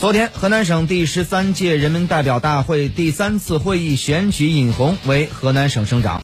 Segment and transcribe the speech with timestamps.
[0.00, 6.16] 昨天河南省第十三届人民代表大会第三次会议选举尹红为河南省省长。